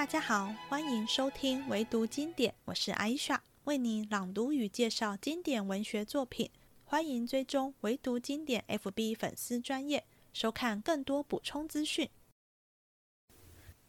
[0.00, 6.50] 大家好，欢迎收听唯读经典，我是艾莎，为你朗读与介绍经典文学作品。
[6.86, 12.08] 欢迎追踪唯读经典 FB 粉丝专业，收看更多补充资讯。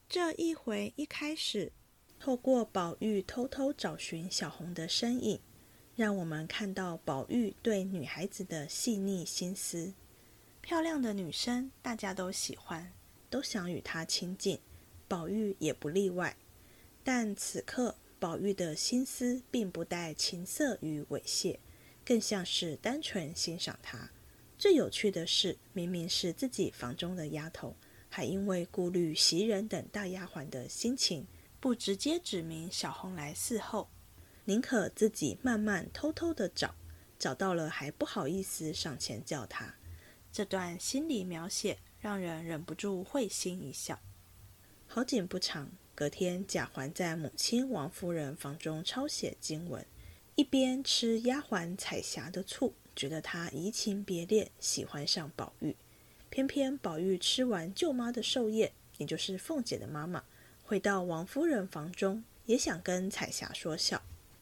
[0.09, 1.71] 这一回一开始，
[2.19, 5.39] 透过宝玉偷偷找寻小红的身影，
[5.95, 9.93] 让我们看到宝玉对女孩子的细腻心思。
[10.59, 12.91] 漂亮的女生，大家都喜欢，
[13.29, 14.59] 都想与她亲近。
[15.11, 16.37] 宝玉也不例外，
[17.03, 21.57] 但此刻宝玉的心思并不带情色与猥亵，
[22.05, 24.09] 更像是单纯欣赏她。
[24.57, 27.75] 最有趣的是，明明是自己房中的丫头，
[28.07, 31.27] 还因为顾虑袭人等大丫鬟的心情，
[31.59, 33.89] 不直接指明小红来伺候，
[34.45, 36.73] 宁可自己慢慢偷偷的找，
[37.19, 39.75] 找到了还不好意思上前叫她。
[40.31, 43.99] 这段心理描写让人忍不住会心一笑。
[44.93, 49.85] 好景不长，隔天贾环在母亲王夫人房中抄写经文，
[50.35, 55.77] 一边吃丫鬟彩霞的醋，觉得她移情别恋，喜欢上宝玉。
[56.29, 60.25] 偏偏宝玉吃完舅妈的寿宴，也就是凤姐的妈妈，
[60.61, 64.01] 回到王夫人房中，也想跟彩霞说笑，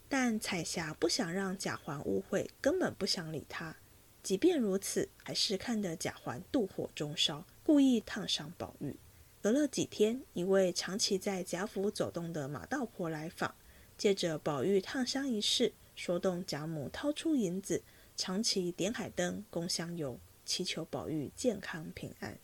[0.10, 3.76] 但彩霞不想让贾环误会，根本不想理他。
[4.24, 8.96] 即便如此，还是看得贾环妒火中烧，故意烫伤宝玉。
[9.42, 13.56] 隔了几天，一位长期在贾府走动的马道婆来访，
[13.98, 17.82] 借着宝玉烫伤一事，说动贾母掏出银子，
[18.18, 22.38] 长期点海灯、供香油，祈求宝玉健康平安。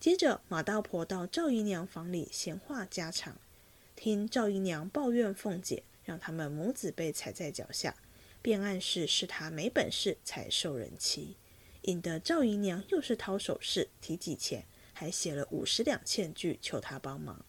[0.00, 3.36] 接着，马道婆到赵姨娘房里闲话家常，
[3.94, 7.94] 听赵姨娘抱怨凤姐，让他们母子被踩在脚下，
[8.40, 11.36] 便暗示是她没本事才受人欺，
[11.82, 14.64] 引得赵姨娘又是掏首饰、提几钱。
[14.94, 17.44] 还写了五十两欠据，求他帮忙，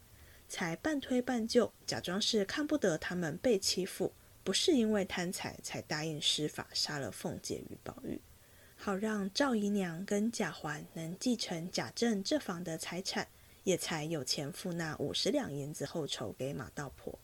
[0.49, 4.11] 才半推半就，假装是看不得他们被欺负，
[4.43, 8.19] 不是因为贪财才答应施法杀了凤姐与宝玉，
[8.75, 13.27] 好让赵姨娘跟贾环能继承贾政这房的财产，
[13.63, 17.17] 也才有钱付那五十两银子后酬给马道婆。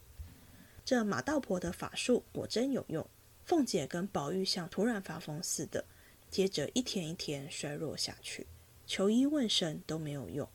[0.86, 3.08] 这马道婆的法术果真有用，
[3.46, 5.84] 凤姐跟宝玉像突然发疯似的，
[6.30, 8.46] 接着一天一天衰弱下去。
[8.86, 10.48] 求医问神都没有用，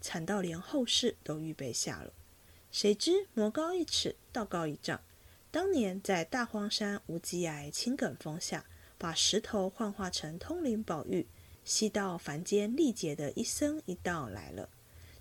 [0.00, 2.12] 惨到连后事都预备下了。
[2.70, 5.00] 谁知魔高一尺，道高一丈。
[5.50, 8.66] 当年在大荒山无稽崖青埂峰下，
[8.98, 11.28] 把石头幻化成通灵宝玉，
[11.64, 14.68] 吸到凡间历劫的一僧一道来了。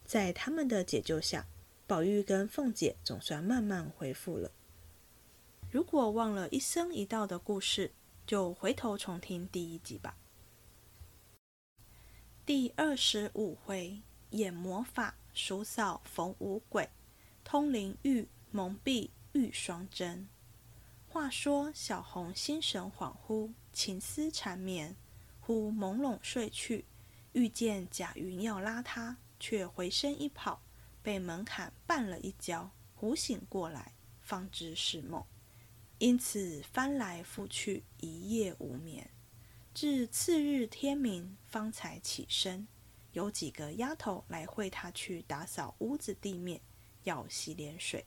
[0.04, 1.46] 在他们的解救下，
[1.86, 4.52] 宝玉跟凤姐总算慢慢恢复了。
[5.70, 7.92] 如果忘了一僧一道的故事，
[8.26, 10.18] 就回头重听第一集吧。
[12.46, 16.90] 第二十五回，演魔法，数扫逢五鬼，
[17.42, 20.28] 通灵玉蒙蔽玉双针。
[21.08, 24.94] 话说小红心神恍惚，情思缠绵，
[25.40, 26.84] 忽朦胧睡去，
[27.32, 30.62] 遇见贾云要拉她，却回身一跑，
[31.02, 35.24] 被门槛绊了一跤，忽醒过来，方知是梦，
[35.98, 39.10] 因此翻来覆去，一夜无眠。
[39.74, 42.68] 至次日天明，方才起身。
[43.14, 46.62] 有几个丫头来会他去打扫屋子地面，
[47.04, 48.06] 要洗脸水。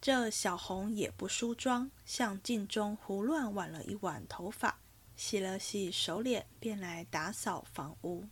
[0.00, 4.80] 这小红也不梳妆，向镜中胡乱挽了一挽头发，
[5.14, 8.24] 洗了洗手脸，便来打扫房屋。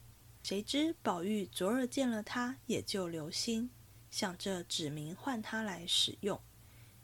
[0.42, 3.70] 谁知宝玉昨日见了他，也就留心，
[4.10, 6.40] 想着指明唤他来使用。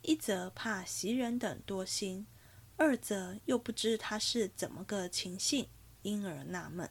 [0.02, 2.26] 一则怕袭人等多心。
[2.76, 5.68] 二则又不知他是怎么个情性，
[6.02, 6.90] 因而纳闷。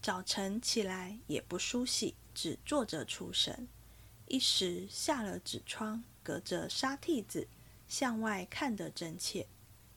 [0.00, 3.68] 早晨起来也不梳洗，只坐着出神。
[4.26, 7.48] 一时下了纸窗，隔着纱屉子
[7.88, 9.48] 向外看得真切。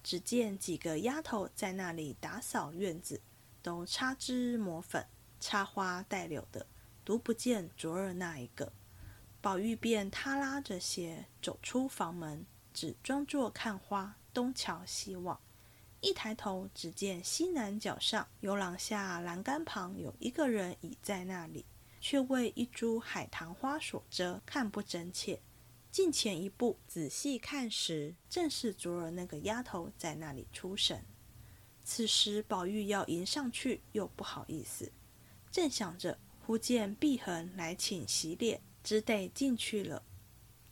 [0.04, 3.22] 只见几个丫头在那里打扫院子，
[3.62, 5.06] 都擦脂抹粉、
[5.40, 6.66] 插花带柳的，
[7.06, 8.74] 独不见昨儿那一个。
[9.40, 14.18] 宝玉便他拉着鞋走出房门，只装作看花。
[14.34, 15.40] 东瞧西望，
[16.02, 21.66] 一抬头，只见西南角上游廊下栏杆旁有一个人倚在那里，
[22.02, 25.40] 却为一株海棠花所遮，看不真切。
[25.92, 31.06] 近前一步，仔细看时，正是昨儿那个丫头在那里出神。
[31.84, 34.92] 此时宝玉要迎上去，又不好意思，
[35.52, 40.02] 正想着，忽见碧痕来请洗脸，只得进去了。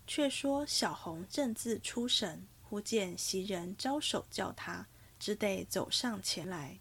[0.07, 2.47] 却说小红正自出神。
[2.71, 4.88] 忽见袭人招手叫他，
[5.19, 6.79] 只得走上前来。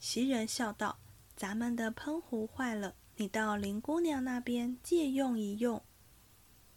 [0.00, 0.98] 袭人笑道
[1.36, 5.80] ：“咱们的喷壶坏了，你到林姑娘那边借用一用。”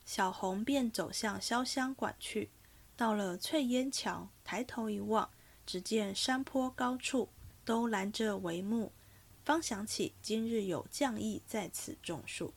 [0.06, 2.52] 小红便走向潇湘馆去。
[2.96, 5.28] 到了翠烟桥，抬头一望，
[5.66, 7.30] 只见山坡高处
[7.66, 8.92] 都拦着帷幕，
[9.44, 12.54] 方想起今日有将役在此种树。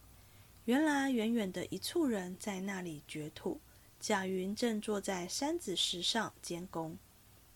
[0.67, 3.59] 原来远远的一簇人在那里掘土，
[4.07, 6.99] 贾云正坐在山子石上监工。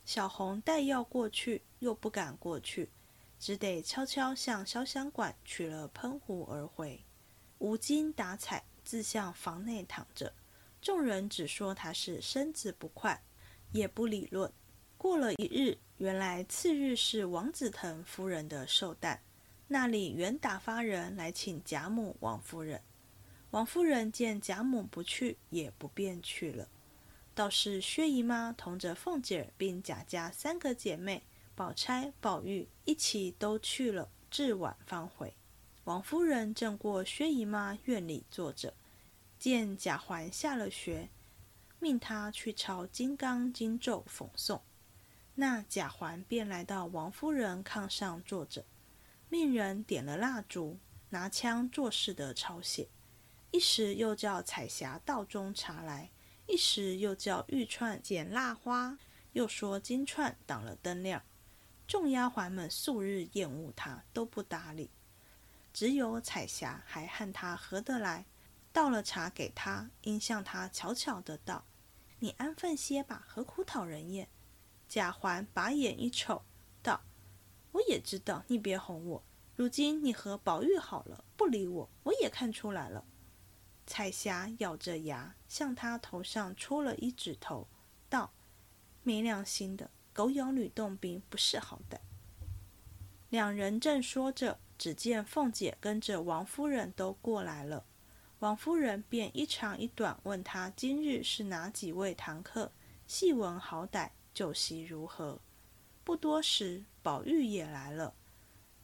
[0.07, 2.89] 小红待要过去，又不敢过去，
[3.39, 7.05] 只得悄悄向潇湘馆取了喷壶而回。
[7.59, 10.33] 无精打采，自向房内躺着。
[10.81, 13.23] 众人只说他是身子不快，
[13.73, 14.51] 也不理论。
[14.97, 19.21] 过了一日，原来次日是王子腾夫人的寿诞，
[19.67, 22.81] 那里原打发人来请贾母、王夫人。
[23.51, 26.69] 王夫人见贾母不去，也不便去了。
[27.35, 31.23] 倒是薛姨妈同着凤姐儿并贾家三个姐妹，
[31.55, 35.35] 宝钗、宝玉一起都去了，至晚方回。
[35.85, 38.75] 王夫人正过薛姨妈院里坐着，
[39.39, 41.09] 见贾环下了学，
[41.79, 44.61] 命他去抄金刚经咒讽诵。
[45.37, 48.67] 那贾环便来到王夫人炕上坐着，
[49.31, 50.77] 命人点了蜡烛，
[51.09, 52.89] 拿枪作势的抄写。
[53.51, 56.11] 一时又叫彩霞道中茶来，
[56.47, 58.99] 一时又叫玉串捡蜡花，
[59.33, 61.23] 又说金串挡了灯亮。
[61.87, 64.91] 众丫鬟们素日厌恶他，都不搭理，
[65.73, 68.27] 只有彩霞还和他合得来。
[68.71, 71.65] 倒了茶给他，应向他悄悄的道
[72.21, 74.29] ：“你安分些吧，何苦讨人厌？”
[74.87, 76.43] 贾环把眼一瞅，
[76.83, 77.01] 道
[77.73, 79.25] ：“我也知道，你别哄我。
[79.57, 83.05] 如今你和宝玉好了，不理我，我也看出来了。”
[83.89, 87.67] 彩霞咬着牙，向他头上戳了一指头，
[88.11, 88.31] 道
[89.03, 91.97] ：“没良心的，狗咬吕洞宾，不是好歹。”
[93.31, 97.87] 两人正说着，只见凤姐跟着王夫人都过来了。
[98.41, 102.71] 王夫人便一长一短问他今日是哪几位堂客，
[103.07, 105.41] 细问好歹，酒席如何。
[106.05, 108.15] 不多时，宝玉也来了，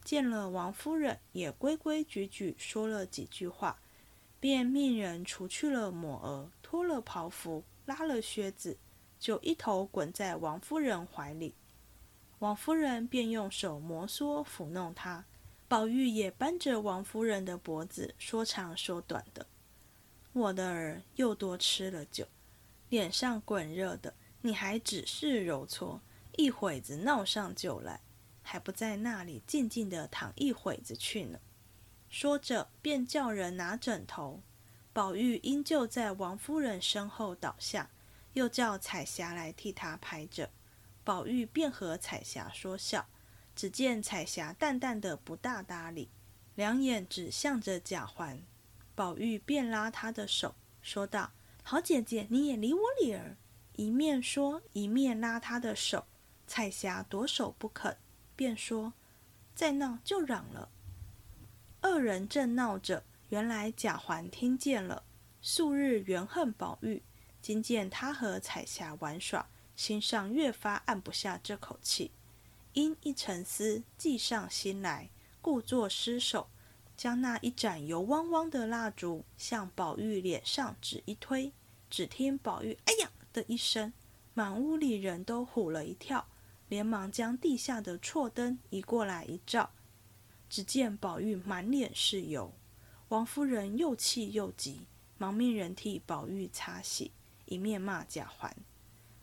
[0.02, 3.78] 见了王夫人，也规规矩矩说了几句话。
[4.44, 8.76] 便命人除去了抹额，脱了袍服，拉了靴子，
[9.18, 11.54] 就一头滚在王夫人怀里。
[12.40, 15.24] 王夫人便用手摩挲抚弄他，
[15.66, 19.46] 宝玉也扳着王夫人的脖子，说长说短的。
[20.34, 22.28] 我的儿又多吃了酒，
[22.90, 24.12] 脸上滚热的，
[24.42, 26.02] 你还只是揉搓，
[26.36, 27.98] 一会子闹上酒来，
[28.42, 31.38] 还不在那里静静的躺一会子去呢。
[32.14, 34.40] 说着，便叫人拿枕头。
[34.92, 37.90] 宝玉因就在王夫人身后倒下，
[38.34, 40.48] 又叫彩霞来替他拍着。
[41.02, 43.08] 宝玉便和彩霞说笑，
[43.56, 46.08] 只见彩霞淡淡的不大搭理，
[46.54, 48.40] 两眼只向着贾环。
[48.94, 51.32] 宝玉便拉她的手，说道
[51.64, 53.36] ：“好姐姐，你也理我理儿。”
[53.74, 56.06] 一面说，一面拉她的手。
[56.46, 57.96] 彩霞夺手不肯，
[58.36, 58.92] 便说
[59.56, 60.68] ：“再闹就嚷了。”
[61.94, 65.04] 二人正闹着，原来贾环听见了，
[65.40, 67.00] 素日原恨宝玉，
[67.40, 72.10] 今见他和彩霞玩耍，心上越发按不下这口气。
[72.72, 75.08] 因一沉思，计上心来，
[75.40, 76.48] 故作失手，
[76.96, 81.52] 将那一盏油汪汪的蜡烛向宝玉脸上只一推，
[81.88, 83.92] 只听宝玉“哎呀”的一声，
[84.34, 86.26] 满屋里人都唬了一跳，
[86.68, 89.70] 连忙将地下的错灯移过来一照。
[90.54, 92.54] 只见宝玉满脸是油，
[93.08, 94.86] 王夫人又气又急，
[95.18, 97.10] 忙命人替宝玉擦洗，
[97.46, 98.56] 一面骂贾环。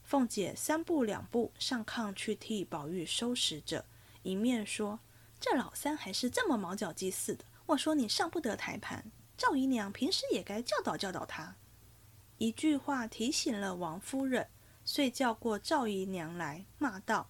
[0.04, 3.86] 凤姐三步两步上炕去替宝玉收拾着，
[4.24, 5.00] 一面说
[5.40, 7.46] ：“这老三还是这么毛脚鸡似的。
[7.68, 11.56] 我说你上不得台盘，赵姨娘平时也该教导教导他。”
[12.40, 14.50] 一句话提醒了王夫人，
[14.84, 17.30] 遂叫过赵姨娘来，骂道：“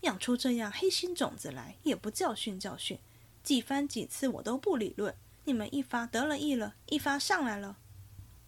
[0.00, 2.98] 养出这样黑心种子来，也不教训教训。”
[3.44, 7.76] 几番几次我都不理论，你们一发得了意了，一发上来了，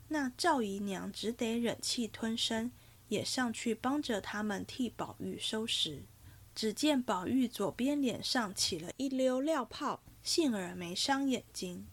[0.08, 2.72] 那赵姨娘只得忍气吞声，
[3.08, 6.02] 也上去帮着他们替宝玉收拾。
[6.54, 11.86] 只见宝玉左边脸上起了一溜尿泡，幸而没伤眼睛。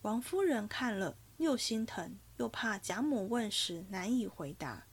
[0.00, 4.88] 王夫人看了，又心疼，又怕贾母问时难以回答，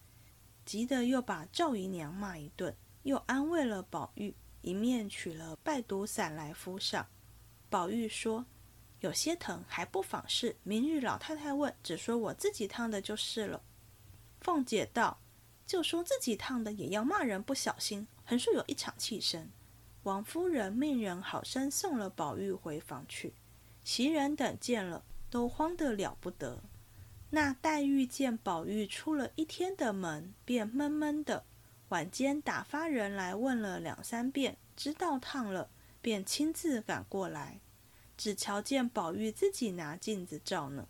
[0.64, 7.08] 急得又把赵姨娘骂一顿，又安慰了宝玉，一面取了败毒散来敷上。
[7.70, 8.46] 宝玉说
[9.02, 10.58] ：“有些疼，还不妨事。
[10.64, 13.62] 明日老太太问，只说我自己烫的就是了。”
[14.42, 15.20] 凤姐道
[15.68, 19.50] ：“就说自己烫的，也要骂人不小心，横竖有一场气声。”
[20.04, 23.34] 王夫人命人好生送了宝玉回房去。
[23.84, 26.64] 袭人等见了，都慌得了不得。
[27.32, 31.46] 那黛玉见宝玉出了一天的门，便闷闷的。
[31.90, 35.70] 晚间打发人来问了两三遍，知道烫了，
[36.02, 37.60] 便亲自赶过来。
[38.18, 40.88] 只瞧见宝玉自己拿镜子照呢，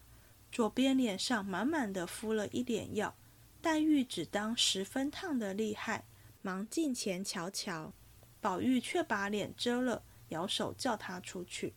[0.52, 3.16] 左边脸上满满的敷了一脸药。
[3.62, 6.06] 黛玉只当十分烫的厉害，
[6.42, 7.94] 忙近前瞧瞧。
[8.42, 11.76] 宝玉却把脸遮了，摇手叫他出去。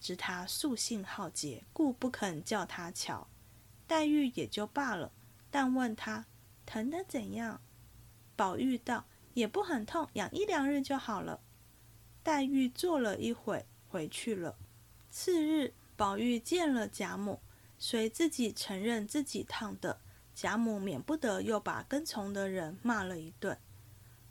[0.00, 3.26] 知他素性好洁，故不肯叫他瞧。
[3.86, 5.12] 黛玉也就罢了，
[5.50, 6.26] 但问他
[6.64, 7.60] 疼得怎样？
[8.36, 11.40] 宝玉道：“也不很痛，养一两日就好了。”
[12.26, 14.56] 黛玉坐了一会，回去了。
[15.12, 17.38] 次日，宝玉见了贾母，
[17.78, 20.00] 随自己承认自己烫的，
[20.34, 23.56] 贾母免不得又把跟从的人骂了一顿。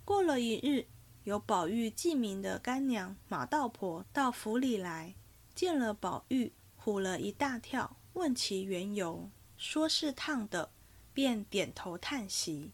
[0.04, 0.88] 过了一日，
[1.24, 5.16] 有宝玉记名的干娘马道婆到府里来。
[5.54, 10.70] 见了宝玉，唬了一大跳，问其缘由，说是烫的，
[11.14, 12.74] 便点头叹息，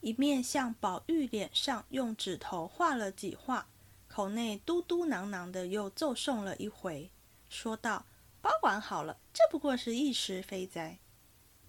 [0.00, 3.68] 一面向宝玉脸上用指头画了几画，
[4.16, 7.10] 口内嘟嘟囔囔的又奏诵了一回，
[7.50, 8.06] 说道
[8.40, 10.96] ：“保管好了，这不过是一时非灾。”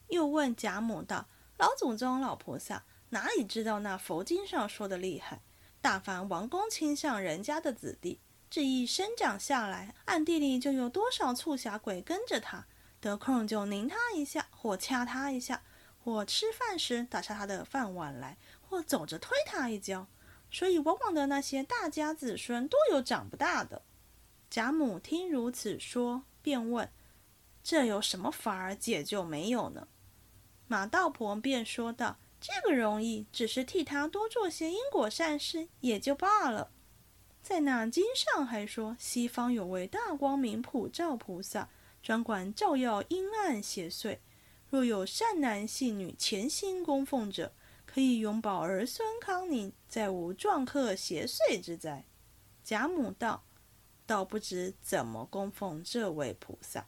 [0.08, 1.28] 又问贾母道
[1.60, 5.42] ：“老祖宗、老菩萨哪里知道那佛经上说的厉害？
[5.82, 12.66] 大凡王公倾向人家的子弟。”这一生长下来，暗地里就有多少促狭鬼跟着他，
[13.02, 15.64] 得空就拧他一下，或掐他一下，
[16.02, 20.08] 或吃饭时打下他的饭碗来，或走着推他一跤。
[20.50, 23.82] 所以往往的那些大家子孙多有长不大的。
[24.50, 26.90] 贾母听如此说，便问
[27.64, 29.88] ：“这有什么法儿解救没有呢？”
[30.68, 36.72] 马道婆便说道：“这个容易，只是替他多做些因果善事，也就罢了。”
[37.44, 41.70] 在那经上还说，西方有位大光明普照菩萨，
[42.02, 44.20] 专管照耀阴暗邪祟。
[44.70, 47.54] 若有善男信女潜心供奉者，
[47.98, 52.06] 可以永保儿孙康宁，再无撞客邪祟之灾。
[52.64, 53.44] 贾母道
[54.06, 56.86] ：“倒不知怎么供奉这位菩萨。”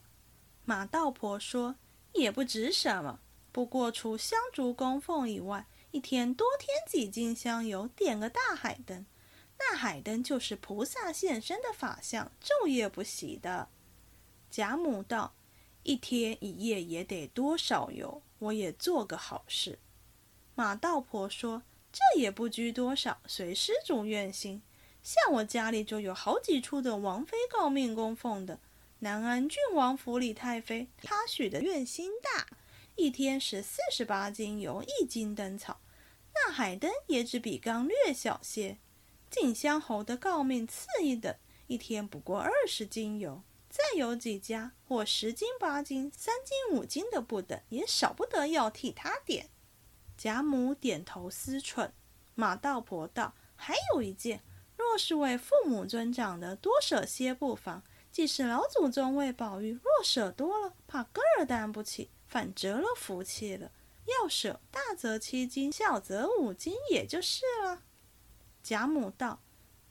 [0.65, 1.77] 马道婆说
[2.13, 9.03] ：“也不值什么，不过除香烛供奉以外，一天多添几斤香油，点个大海灯。”
[9.57, 13.69] 那海灯就是菩萨现身的法相，昼夜不熄的。
[14.51, 15.33] 贾母道
[15.81, 18.21] ：“一天一夜也得多少油？
[18.37, 19.79] 我也做个好事。”
[20.59, 24.61] 马道婆说：“这也不拘多少，随施主愿心。
[25.01, 28.59] 像我家里就有好几处的王妃诰命供奉的。
[28.99, 32.45] 南安郡王府里太妃，她许的愿心大，
[32.97, 35.79] 一天使四十八斤油，一斤灯草。
[36.33, 38.79] 那海灯也只比缸略小些。”
[39.31, 41.33] 静香侯的诰命次一等，
[41.67, 49.49] 一天不过二十斤油；再有几家或十斤八斤、三斤五斤的不等，也少不得要替他点。
[50.19, 51.91] 贾母点头思忖。
[52.35, 54.43] 马道婆道：“还有一件，
[54.75, 63.71] 若是为父母尊长的，多舍些不妨；即是老祖宗为宝玉，若舍多了，怕个儿担不起，反折了福气了。
[64.21, 67.83] 要舍，大则七斤，小则五斤，也就是了。”
[68.61, 69.39] 贾母道：“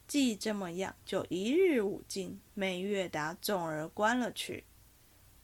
[0.07, 4.67] 既这么样，就一日五斤，每月打总儿关了去。”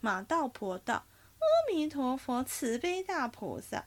[0.01, 1.07] 马道婆道
[1.41, 3.87] ：“阿弥陀佛，慈悲大菩萨。”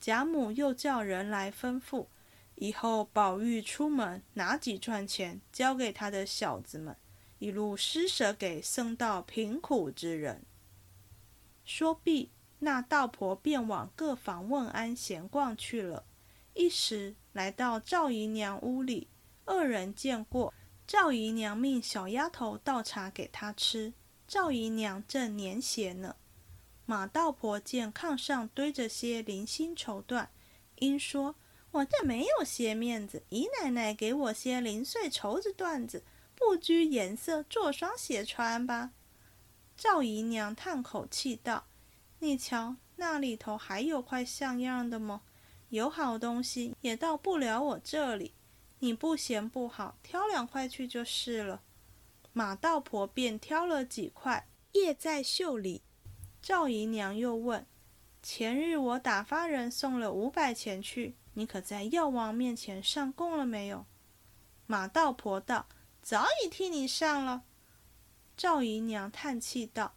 [0.00, 2.06] 贾母又叫人来吩咐，
[2.54, 6.96] 以后宝玉出门拿几串钱交给他的小子们，
[7.38, 10.44] 一路施舍给僧道贫苦之人。
[11.64, 16.04] 说毕，那道婆便往各房问安闲逛去了。
[16.54, 19.08] 一时来到赵姨娘屋里，
[19.44, 20.52] 二人见过。
[20.86, 23.92] 赵姨娘命小丫头倒茶给她吃。
[24.26, 26.16] 赵姨娘正捻鞋呢。
[26.90, 30.28] 马道婆见炕上堆着些零星绸缎，
[30.76, 31.34] 因说
[31.72, 36.02] ：“我这没有些面子，姨奶奶给我些零碎绸子缎子，
[36.34, 38.92] 不拘颜色，做双鞋穿吧。”
[39.76, 41.66] 赵姨娘叹口气道
[42.20, 45.20] ：“你瞧，那里头还有块像样的么？”
[45.68, 48.32] 有好东西也到不了我这里，
[48.78, 51.60] 你不嫌不好，挑两块去就是了。
[52.32, 55.82] 马道婆便挑了几块，掖在袖里。
[56.40, 57.66] 赵姨娘又问
[58.22, 63.86] ：“前日我打发人送了五百钱去，你可在药王面前上供了没有？”
[64.66, 65.66] 马道婆道
[66.02, 67.42] ：“早已替你上了。”
[68.36, 69.94] 赵姨娘叹气道：“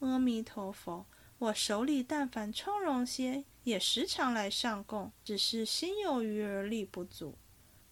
[0.00, 1.06] 阿弥陀佛，
[1.38, 7.38] 我手里但凡从容些。”也时常来上供，只是心有余而力不足。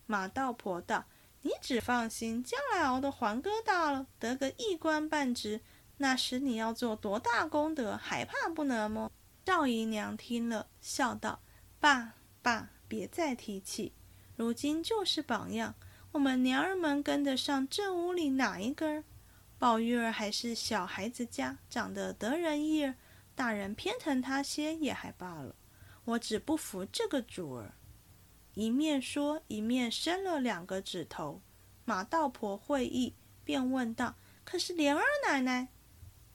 [0.05, 1.05] 马道婆道
[1.43, 5.61] ：“你只放心，将来熬得还哥大了，得个一官半职，
[6.03, 9.13] 那时你要做多大功德，还怕不能么？”
[9.45, 11.41] 赵姨娘听了，笑道
[11.79, 13.93] ：“爸爸，别再提起。
[14.35, 15.75] 如今就是榜样，
[16.13, 19.05] 我们娘儿们跟得上这屋里哪一根？
[19.59, 22.95] 宝玉儿还是小孩子家，长得得人意儿，
[23.35, 25.55] 大人偏疼他些也还罢了。
[26.07, 27.75] 我只不服这个主儿。”
[28.55, 31.43] 一面说，一面伸了两个指头。
[31.85, 33.15] 马道婆会意，
[33.45, 34.15] 便问道
[34.45, 35.69] ：“可是莲儿奶奶？”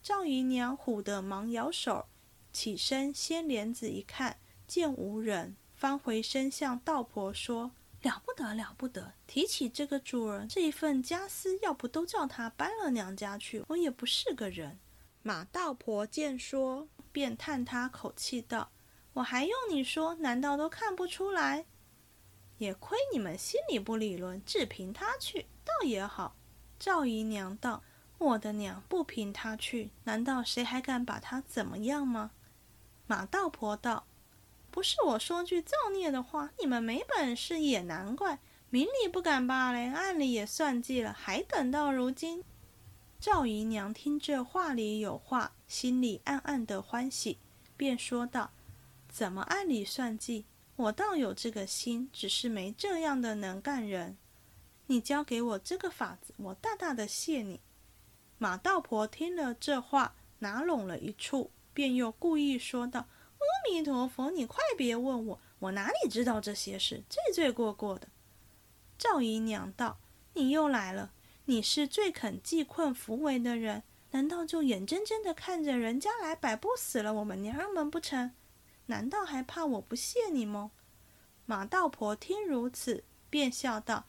[0.06, 2.06] 赵姨娘唬得忙摇手，
[2.54, 7.72] 起身掀帘子一看，见无人，方回身向道婆说
[8.04, 9.16] ：“了不得，了不得！
[9.26, 14.78] 提起这个主人，这一份家私，要不都叫他搬了娘家去，我也不是个人。”
[15.24, 18.70] 马道婆见说，便叹他口气道
[19.14, 20.14] ：“我还用你说？
[20.14, 21.66] 难道都看不出来？”
[22.60, 26.36] 也亏你们心里不理论，只凭他去，倒也好。
[26.78, 27.82] 赵姨娘道
[28.18, 32.32] ：“我的娘不凭他去，难道谁还敢把他怎么样吗？”
[33.08, 34.06] 马道婆道
[34.72, 42.44] ：“不是我说句造孽的话，你们没本事也难怪，明里不敢罢了，暗里也算计了，还等到如今。”
[43.20, 47.38] 赵姨娘听这话里有话，心里暗暗的欢喜，
[47.76, 48.52] 便说道
[49.10, 50.46] ：“怎么暗里算计？”
[50.78, 54.18] 我倒有这个心，只是没这样的能干人。
[54.88, 57.62] 你教给我这个法子，我大大的谢你。
[58.38, 63.08] 马道婆听了这话，拿拢了一处，便又故意说道
[63.40, 68.08] ：“阿弥陀佛，你快别问我，我哪里知道这些事，罪罪过过的。”
[68.98, 70.00] 赵姨娘道
[70.34, 71.12] ：“你又来了，
[71.46, 78.32] 你是最肯济困扶危的人，难道就眼睁睁的看着人家来摆布死了我们娘儿们不成？”
[78.88, 80.72] 难道还怕我不谢你吗？
[81.46, 84.06] 马道婆听如此，便笑道：“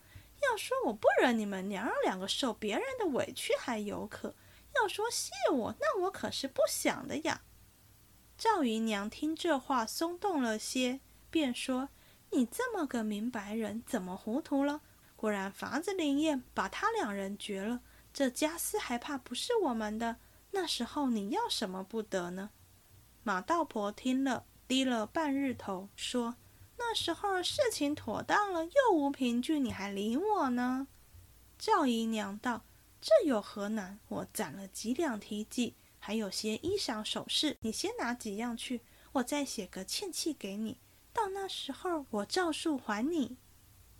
[0.50, 4.30] 要说我不惹你们娘儿两个受别人的委屈还有可；
[4.74, 7.42] 要说谢我，那我可是不想的呀。”
[8.38, 11.88] 赵姨娘听这话松动了些，便说
[12.32, 14.82] ：“你这么个明白人，怎么糊涂了？
[15.16, 17.80] 果然法子灵验，把他两人绝了。
[18.12, 20.16] 这家私还怕不是我们的？
[20.50, 22.50] 那时候你要什么不得呢？”
[23.24, 24.44] 马道婆听了。
[24.68, 26.34] 低了半日头，说
[26.78, 30.88] ：“那时候事情妥当了，又无凭据，你还理我呢？”
[31.58, 32.64] 赵姨娘道
[33.00, 33.98] ：“这有何难？
[34.08, 40.78] 我攒了几两提记，还有些衣裳首饰，你先拿几样去，我再写个欠契给你。
[41.12, 43.36] 到那时候，我照数还你。”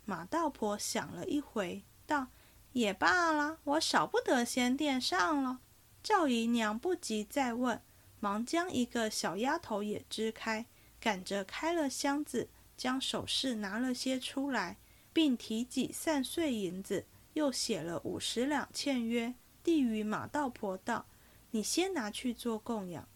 [0.05, 2.27] 马道婆想了一回，道
[2.73, 5.59] ：“也罢了，我少不得先垫上了。”
[6.03, 7.81] 赵姨娘不急再问。
[8.19, 10.65] 忙将一个小丫头也支开，
[10.99, 14.77] 赶着开了箱子，将首饰拿了些出来，
[15.11, 21.07] 并提几散碎银子，又写了五十两欠约，递与马道婆道
[21.51, 23.07] ：“你先拿去做供养。”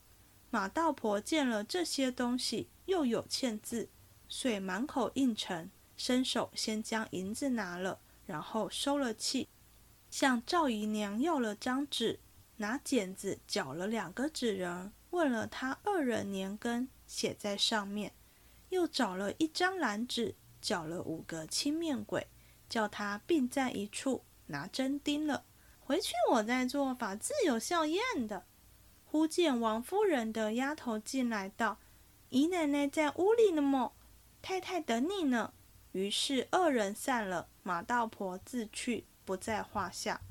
[0.49, 3.87] 马道婆见了这些东西，又有欠字，
[4.27, 9.47] 遂满口应承，伸手先将银子拿了，然后收了气，
[10.09, 12.19] 向赵姨娘要了张纸。
[12.57, 18.13] 拿剪子绞了两个纸人，问了他二人年庚，写在上面。
[18.71, 22.27] 又找了一张蓝纸，绞了五个青面鬼，
[22.67, 25.45] 叫他并在一处，拿针钉了。
[25.79, 28.45] 回去我再做法，自有效验的。
[29.05, 31.79] 忽见王夫人的丫头进来道
[32.29, 33.93] ：“姨奶奶在屋里呢么？
[34.41, 35.53] 太太等你呢。”
[35.91, 40.21] 于是二人散了，马道婆自去，不在话下。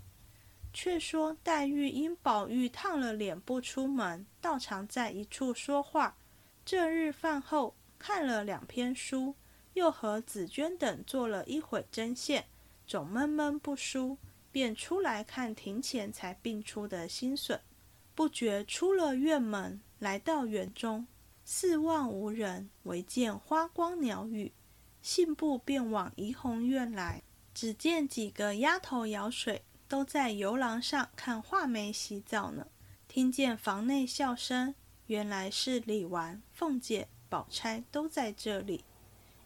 [0.73, 6.17] 却说黛玉因宝玉烫了脸不出门，倒常在一处说话。
[6.65, 9.37] 这日饭后看了两篇书，
[9.75, 12.47] 又和紫娟等做了一会针线，
[12.87, 14.17] 总闷闷不舒，
[14.51, 17.61] 便出来看庭前才病出的新笋。
[18.15, 21.07] 不觉出了院门，来到园中，
[21.45, 24.51] 四望无人，唯见花光鸟语，
[25.03, 27.23] 信步便往怡红院来，
[27.55, 29.63] 只见几个丫头舀水。
[29.87, 32.69] 都在游廊上看画眉洗澡呢，
[33.09, 34.73] 听见房内笑声，
[35.09, 38.85] 原来是李纨、凤姐、宝钗都在这里。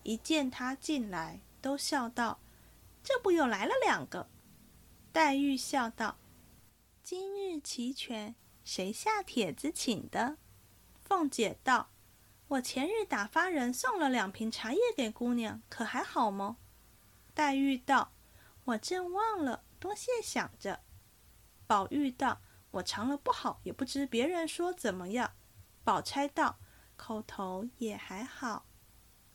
[0.02, 2.40] 一见他进来，都笑道
[3.04, 4.28] ：“这不又来了两个？”
[5.12, 6.16] 黛玉笑道
[7.04, 10.38] ：“今日齐全，谁下帖子请的？”
[11.04, 11.90] 凤姐道
[12.48, 16.56] ：“我前日打发人送了两瓶茶叶给姑娘，可还好么？”
[17.32, 18.12] 黛玉道
[18.64, 20.80] ：“我正忘了。”多谢想着，
[21.66, 22.40] 宝玉道
[22.72, 25.32] ：“我尝了不好，也不知别人说怎么样。”
[25.84, 26.58] 宝钗道
[26.96, 28.66] ：“口头也还好。”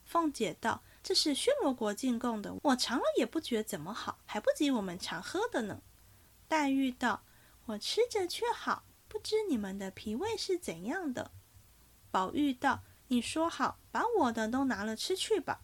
[0.06, 5.82] 凤姐道：“这是宣罗国进贡的，我尝了也不觉怎么好，还不及我们常喝的呢。”
[6.50, 7.24] 黛玉道
[7.66, 11.32] ：“我吃着却好，不知你们的脾胃是怎样的。”
[12.10, 15.62] 宝玉道：“你说好，把我的都拿了吃去吧。”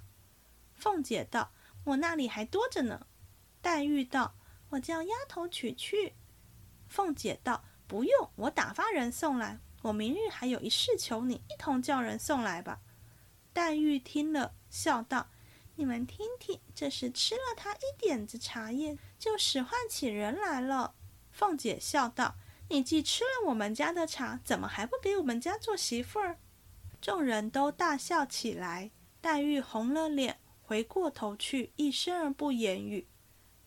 [0.75, 1.51] 凤姐道
[1.85, 3.07] ：“我那里还多着呢。”
[3.63, 4.35] 黛玉道
[4.69, 6.13] ：“我叫丫头取去。”
[6.87, 9.59] 凤姐道：“不用，我打发人送来。
[9.85, 12.81] 我明日还有一事求你，一同叫人送来吧。”
[13.53, 15.29] 黛玉听了，笑道
[15.77, 20.95] ：“你们听听，这是吃了他一点子茶叶，就使唤起人来了。”
[21.31, 22.35] 凤姐笑道
[22.69, 26.39] ：“你既吃了我们家的茶，怎么还不给我们家做媳妇儿？”
[26.99, 28.89] 众人都大笑起来。
[29.21, 33.07] 黛玉红了脸，回过头去，一声儿不言语。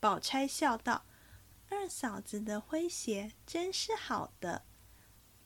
[0.00, 1.04] 宝钗笑道
[1.70, 4.64] ：“二嫂子的诙谐真是好的。”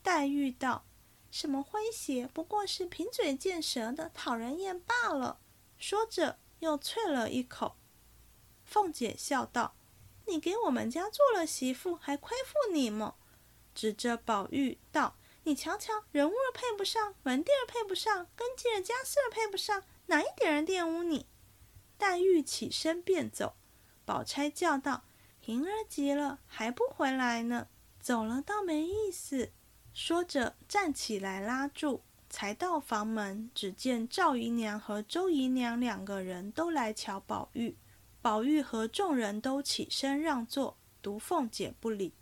[0.03, 0.85] 黛玉道
[1.31, 2.27] ：“什么诙谐？
[2.27, 5.39] 不过是贫嘴贱舌的，讨人厌罢了。”
[5.79, 7.77] 说着，又啐了一口。
[8.65, 9.75] 凤姐笑道
[10.27, 13.17] ：“你给我们家做了媳妇，还亏负你么？”
[13.75, 21.27] 指着宝玉道：“你瞧瞧，人物配不上，门第儿配不上，根基儿家世儿配不上，哪一点儿玷污你？”
[21.97, 23.55] 黛玉起身便走。
[24.05, 25.05] 宝钗叫道
[25.41, 27.69] ：“平儿急了，还不回来呢？
[28.01, 29.53] 走了倒没意思。”
[29.95, 32.01] 说着站起来拉住，
[32.31, 37.77] 才到房门，只见赵姨娘和周姨娘两个人都来瞧宝玉。
[38.23, 42.15] 宝玉和众人都起身让座，独凤姐不理。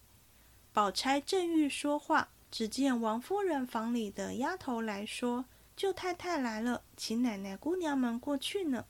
[0.73, 5.45] 宝钗正欲说话，只见王夫人房里的丫头来说
[5.77, 8.87] ：“舅太太来了，请奶奶姑娘们过去呢。”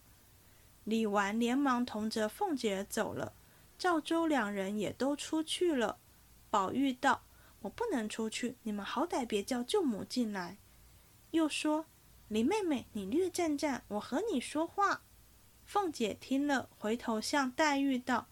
[0.84, 3.34] 李纨连忙同着凤姐走了，
[3.76, 5.98] 赵周两人也都出去了。
[6.48, 7.22] 宝玉道
[7.60, 10.58] ：“我不能出去，你们好歹别叫舅母进来。”
[11.32, 11.86] 又说
[12.28, 15.02] ：“林妹妹，你略站站，我和你说话。”
[15.64, 18.26] 凤姐听了，回头向黛玉道：“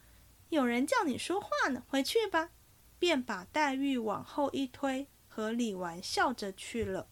[0.51, 2.51] 有人叫你说话呢，回去吧。”
[2.99, 7.09] 便把黛玉往后一推，和李纨笑着去了。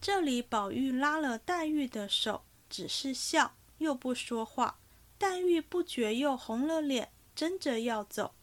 [0.00, 3.54] 这里宝玉拉了黛玉的手，只是笑。
[3.78, 4.80] 又不说话，
[5.18, 8.34] 黛玉不觉又红了脸，争着要走。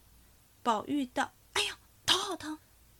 [0.64, 2.60] 宝玉道：“哎呀，头好疼！”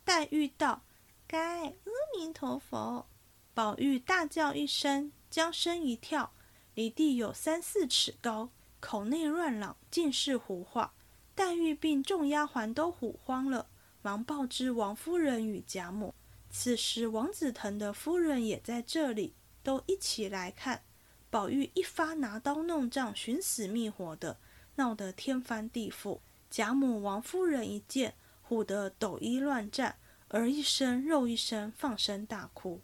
[0.10, 0.82] 黛玉道
[1.30, 3.06] ：“该，阿弥陀佛。”
[3.54, 6.34] 宝玉大叫一声，将身一跳，
[6.74, 10.94] 离地有三四尺高，口内乱嚷，尽是胡话。
[11.36, 13.68] 黛玉并众丫鬟都唬慌了，
[14.02, 16.16] 忙报知王夫人与贾母。
[16.50, 20.82] 此时王子腾的夫人也在这里，都一起来看。
[21.30, 24.40] 宝玉一发拿刀弄杖，寻死觅活的，
[24.78, 26.18] 闹得天翻地覆。
[26.50, 28.16] 贾母、王夫人一见，
[28.50, 29.98] 唬得抖衣乱战，
[30.30, 32.82] 而一声，肉一声，放声大哭。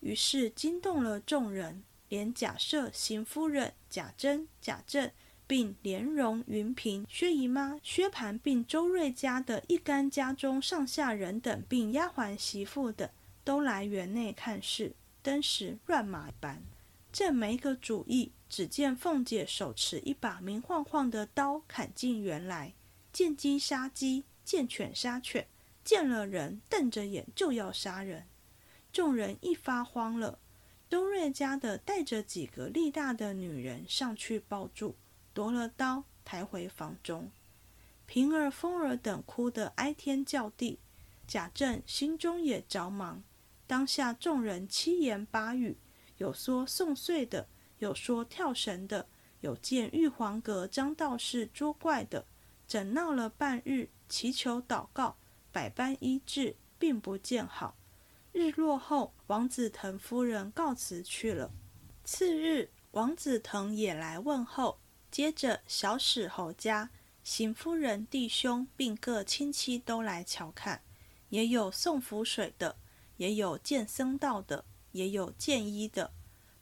[0.00, 5.10] 于是惊动了众人，连贾赦、邢夫人、贾珍、贾政，
[5.46, 13.08] 并莲蓉、云平、薛姨妈、薛蟠，并周瑞家的一干家中上下人等，并丫鬟媳妇等，
[13.42, 16.62] 都来园内看事，登时乱麻一般。
[17.10, 22.74] 正没个主意，只见凤姐手持一把明晃晃的刀，砍进园来，
[23.10, 25.46] 见鸡杀鸡，见犬杀犬，
[25.84, 28.24] 见了人瞪着眼就要杀人。
[28.92, 30.38] 众人一发慌了，
[30.88, 34.94] 周瑞家的带着几个力大的女人上去抱住，
[35.34, 37.30] 夺了刀，抬回房中。
[38.06, 40.78] 平儿、凤儿等哭得哀天叫地，
[41.26, 43.24] 贾政心中也着忙，
[43.66, 45.76] 当下众人七言八语。
[46.18, 47.48] 有说送岁的，
[47.80, 49.08] 有说跳绳的，
[49.40, 52.24] 有见玉皇阁张道士捉怪的，
[52.68, 55.16] 整闹了半日，祈求祷告，
[55.52, 57.76] 百般医治，并不见好。
[58.32, 61.50] 日落后，王子腾夫人告辞去了。
[62.04, 64.78] 次日，王子腾也来问候，
[65.10, 66.90] 接着小史侯家、
[67.24, 70.82] 邢夫人弟兄，并各亲戚都来瞧看，
[71.30, 72.76] 也有送符水的，
[73.16, 74.64] 也有见僧道的。
[74.92, 76.10] 也有见医的，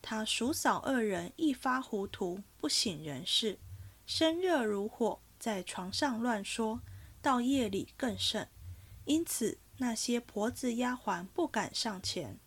[0.02, 3.60] 他叔嫂二人一发糊涂，不省人事，
[4.06, 6.80] 身热如火，在床上乱说，
[7.24, 8.46] 到夜里更甚。
[9.06, 12.38] 因此那些婆子丫鬟不敢上前，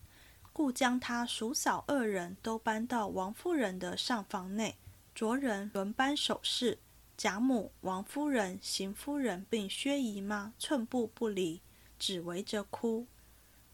[0.54, 4.78] 故将他叔嫂二人都搬到王夫人的上房内，
[5.16, 6.78] 着人轮班守事。
[7.18, 11.64] 贾母、王夫人、邢夫人并薛姨妈寸步不离，
[11.98, 13.08] 只围着哭。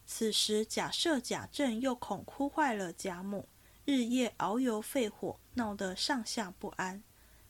[0.06, 3.46] 此时，贾赦、贾政又恐哭坏了贾母，
[3.84, 7.02] 日夜熬油肺火，闹得上下不安。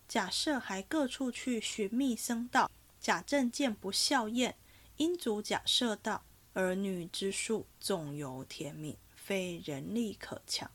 [0.08, 2.68] 贾赦还各处去寻觅僧道，
[3.04, 4.56] 贾政见不效验，
[4.96, 10.70] 因嘱贾赦道：“儿女之术总由天命，非人力可强。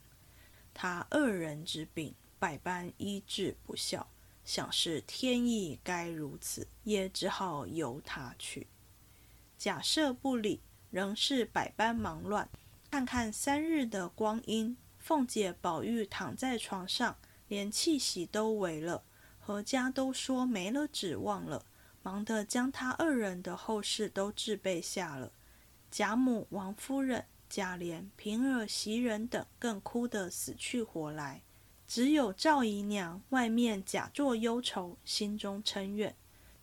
[0.72, 4.08] 他二人之病，百般医治不效，
[4.44, 8.68] 想是天意该如此，也只好由他去。”
[9.58, 10.60] 贾赦不理。
[10.90, 12.48] 仍是百般忙乱，
[12.90, 17.16] 看看三日的光阴，凤姐、宝玉躺在床上，
[17.48, 19.04] 连气息都萎了，
[19.40, 21.64] 何家都说没了指望了，
[22.02, 25.32] 忙得将他二人的后事都置备下了。
[25.90, 31.42] 贾母、王夫人、贾琏、平儿、袭人等更哭得死去活来，
[31.86, 36.14] 只有赵姨娘外面假作忧愁，心中嗔怨。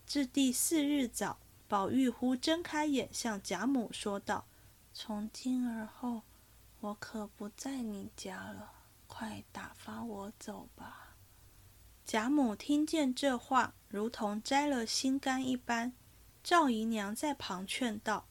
[0.06, 4.46] 至第四日早，宝玉忽睁开眼，向贾母说道。
[4.94, 6.22] 从今而后，
[6.80, 8.72] 我可不在你家了，
[9.08, 11.07] 快打发我走吧。
[12.08, 15.92] 贾母听见这话，如同摘了心肝一般。
[16.42, 18.30] 赵姨娘在旁劝道：“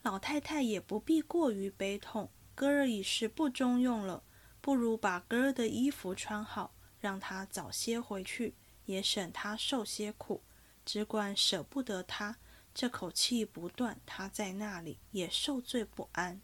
[0.00, 4.22] 老太太也不必过于悲痛，哥儿已是不中用了，
[4.62, 8.54] 不如把哥儿的衣服穿好，让他早些回去，
[8.86, 10.42] 也省他受些苦。
[10.86, 12.38] 只管舍不得他。”
[12.72, 16.40] 这口气不断，他在那里也受罪不安。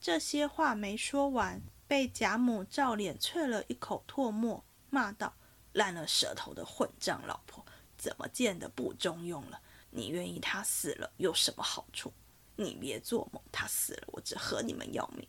[0.00, 5.34] 这些话没说完，被贾母照脸啐了一口唾沫，骂道
[5.78, 7.64] ：“烂了舌头的混账老婆，
[7.96, 9.60] 怎么见得不中用了？
[9.90, 12.12] 你愿意他死了有什么好处？
[12.56, 15.24] 你别做梦，他死了我只和你们要命。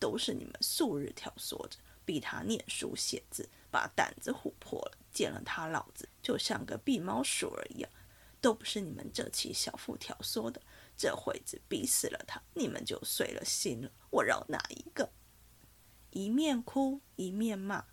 [0.00, 4.98] 都是你们素日挑唆着，逼他念书写字，把胆子唬破了。
[5.12, 7.88] 见了他老子就像个避猫鼠儿一样。”
[8.42, 10.60] 都不是你们这起小妇挑唆的，
[10.96, 13.92] 这会子逼死了他，你们就碎了心了。
[14.10, 15.12] 我饶哪一个？
[16.10, 17.84] 一面哭一面骂。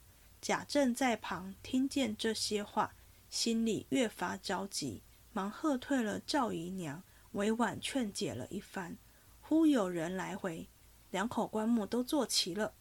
[0.41, 2.95] 贾政在旁听见这些话，
[3.30, 5.02] 心里越发着急，
[5.34, 8.97] 忙喝退了赵姨娘，委婉劝解了一番。
[9.41, 10.67] 忽有人来回，
[11.12, 12.73] 两口棺木都做齐了。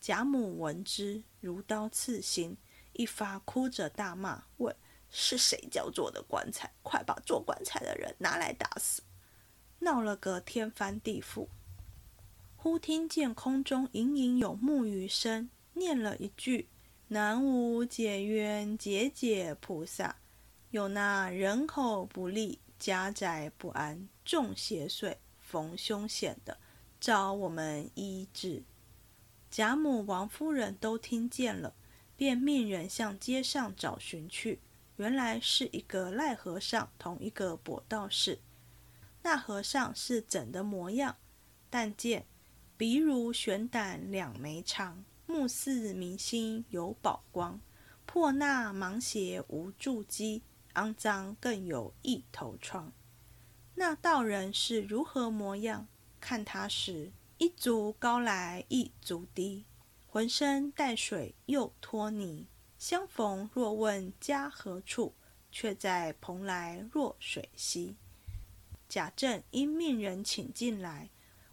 [0.00, 2.56] 贾母闻之，如刀刺心，
[2.92, 4.74] 一发哭着大骂，问。
[5.12, 6.72] 是谁叫做的棺材？
[6.84, 9.02] 快把做棺材的人拿来打死！
[9.80, 11.48] 闹了个天翻地覆。
[12.54, 16.68] 忽听见空中隐隐有木鱼声，念了一句
[17.12, 20.14] ：“南无解冤解解菩萨。”
[20.70, 26.56] 有那人口不利、家宅不安、中邪祟、逢凶险的，
[27.00, 28.62] 找我们医治。
[29.50, 31.74] 贾母、王夫人都听见了，
[32.16, 34.60] 便命人向街上找寻去。
[34.94, 38.38] 原来是一个赖和尚同一个跛道士。
[39.22, 41.16] 那和尚是怎的模样？
[41.68, 42.26] 但见
[42.76, 47.60] 鼻如悬胆两眉长，目似明星有宝光，
[48.04, 50.42] 破那芒鞋无柱基，
[50.74, 52.92] 肮脏更有一头疮。
[53.76, 55.86] 那道人是如何模样？
[56.20, 59.64] 看他时，一足高来一足低，
[60.08, 62.48] 浑身带水又脱泥。
[62.76, 65.14] 相逢若问家何处，
[65.52, 67.94] 却在蓬莱若水西。
[68.88, 71.08] 贾政因命人请进来，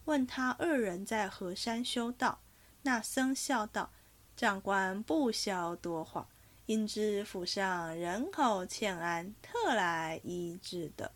[0.06, 2.40] 问他二人在何山修道。
[2.84, 3.92] 那僧笑道
[4.38, 6.28] ：“长官不消多话，
[6.66, 11.12] 因知府上人口欠安，特来医治的。”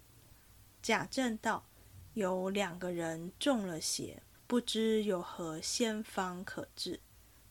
[0.82, 1.65] 贾政道
[2.15, 7.00] ：“有两个人中了邪，不知有何仙方可治。”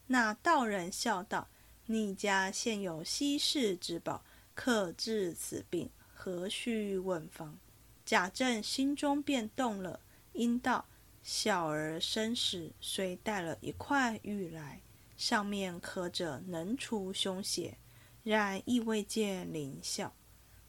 [0.09, 1.49] 那道人笑道。
[1.87, 4.23] 你家现有稀世之宝，
[4.55, 7.59] 可治此病，何须问方？
[8.07, 9.99] 贾政心中便动了，
[10.35, 10.87] 应道
[11.23, 14.81] ：“小儿生时虽带了一块玉来，
[15.17, 17.79] 上面刻着能除凶邪，
[18.23, 20.15] 然亦未见灵效。”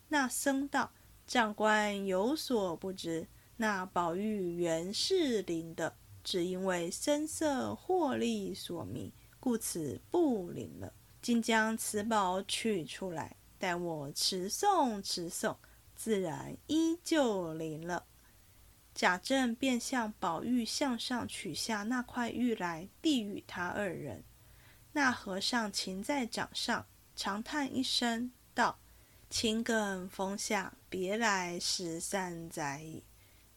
[0.09, 0.91] 那僧道
[1.25, 15.55] ：“长官有所不知，那宝玉原是灵的，只因为声色获利所迷，故此不灵了。”竟将此宝取出来，待我持诵持诵，
[15.95, 18.07] 自然依旧灵了。
[18.93, 24.23] 贾政便向宝玉向上取下那块玉来，递与他二人。
[24.93, 28.77] 那和尚擒在掌上，长叹一声，道
[29.29, 33.03] ：“青埂峰下，别来十三载矣。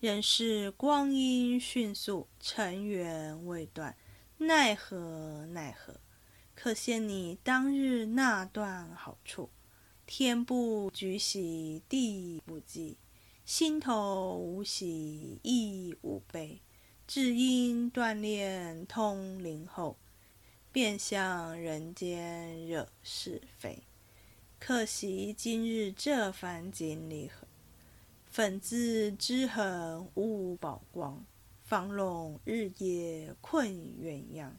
[0.01, 3.97] 仍是光阴迅速，尘缘未断，
[4.39, 6.01] 奈何奈何！”
[6.55, 9.51] 可羡你当日那段好处，
[10.07, 12.97] 天不举喜，地不忌，
[13.45, 16.63] 心头无喜亦无悲，
[17.07, 19.99] 只因锻炼通灵后，
[20.73, 23.83] 便向人间惹是非。
[24.59, 27.31] 可惜今日这番经历，
[28.25, 31.23] 粉字之痕无宝光，
[31.65, 34.51] 方容日夜困鸳鸯。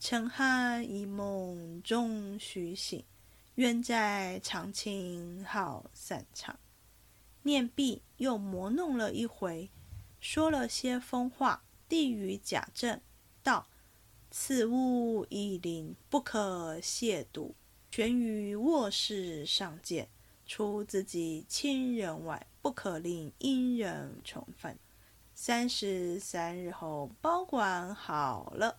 [0.00, 3.04] 沉酣一梦终须醒，
[3.56, 6.58] 愿在长青好散场。
[7.42, 9.70] 念毕，又磨弄了一回，
[10.20, 13.00] 说了些疯话，递与贾政。
[13.42, 13.66] 道
[14.30, 17.52] ：“此物一灵，不可亵渎。
[17.90, 20.08] 悬于卧室上见，
[20.46, 24.78] 除自己亲人外，不可令阴人重犯。”
[25.34, 28.78] 三十三日后，保管好了。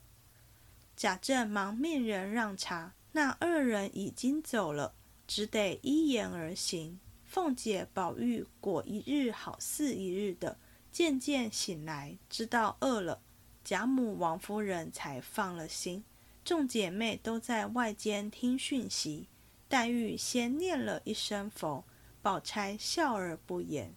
[0.95, 4.93] 贾政忙命人让茶，那二人已经走了，
[5.28, 6.99] 只得依言而行。
[7.34, 10.56] 凤姐、宝玉果一日好似一日的，
[10.91, 13.24] 渐渐醒来，知道饿了。
[13.63, 16.04] 贾母、王夫人才放了心。
[16.46, 19.30] 众姐妹都在外间听讯息。
[19.67, 21.84] 黛玉先念了一声佛，
[22.22, 23.96] 宝钗笑而不言。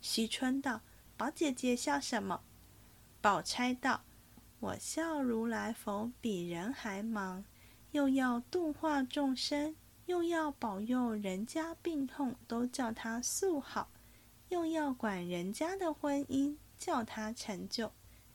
[0.00, 0.82] 惜春道
[1.18, 2.40] ：“宝姐姐笑什么？”
[3.20, 4.04] 宝钗道
[4.60, 7.44] ：“我笑如来佛比人还忙，
[7.90, 9.74] 又要度化众生。”
[10.10, 13.88] 又要保佑人家病痛都叫他素好，
[14.48, 17.92] 又要管人家的婚姻叫他成就，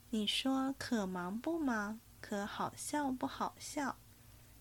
[0.10, 2.00] 你说可忙不忙？
[2.22, 3.98] 可好笑不好笑？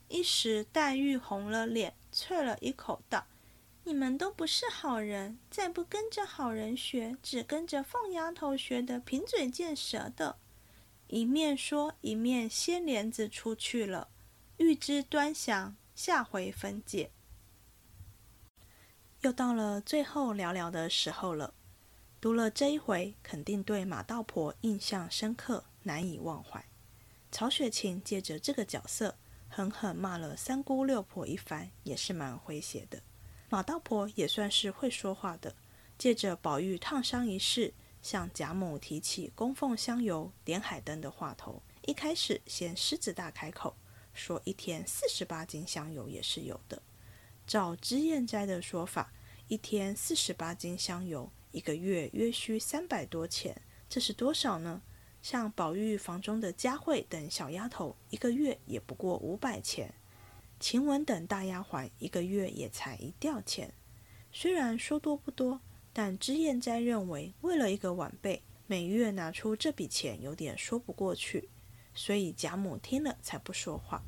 [0.08, 3.24] 一时黛玉红了脸，啐了一口道
[3.84, 10.36] ：“你们都不是好人，再不跟着好人学，只跟着凤丫头学的，贫嘴贱舌的。”
[11.06, 14.08] 一面说，一面掀帘子出去了。
[14.56, 15.76] 欲知端详。
[15.94, 17.10] 下回分解。
[19.20, 21.54] 又到了最后聊聊的时候了。
[22.20, 26.64] 读了这一回，肯定对马道婆印象深刻，难以忘怀。
[27.30, 29.16] 曹雪芹借着这个角色，
[29.48, 33.02] 狠狠骂了三姑六婆一番，也是蛮诙谐的。
[33.50, 35.54] 马道婆也算是会说话的，
[35.98, 41.62] 借着宝玉烫伤一事，向贾母提起供奉香油、点海灯的话头。
[41.82, 43.76] 一开始先狮子大开口。
[44.14, 46.80] 说一天四十八斤香油也是有的。
[47.46, 49.12] 照脂砚斋的说法，
[49.48, 53.60] 一天四十八斤香油，一个月约需三百多钱。
[53.88, 54.80] 这是多少呢？
[55.20, 59.88] 像宝玉房中的佳慧等小丫头，一个月也不过五百钱；
[60.60, 63.72] 晴雯等大丫鬟，一个月也才一吊钱。
[64.32, 65.60] 虽然说多不多，
[65.92, 71.48] 但脂砚斋认为，为了一个晚辈，每月拿出这笔钱，有点说不过去。
[71.94, 74.02] 所以贾母听了才不说话，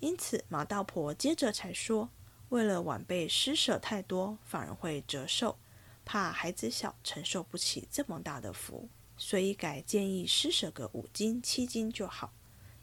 [0.00, 2.10] 因此马道婆接着才说
[2.50, 5.56] ：“为了晚辈施舍太多，反而会折寿，
[6.04, 12.32] 怕孩子小承受不起这么大的福，所以改建议施舍个五斤七斤就好。”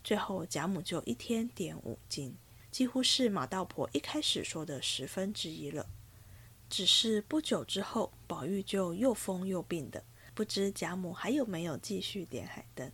[0.01, 2.33] 最后贾母就一天点五斤，
[2.71, 5.85] 几乎是马道婆一开始说的十分之一了。
[6.69, 12.89] 只是不久之后，宝玉就又疯又病的，不知贾母还有没有继续点海灯。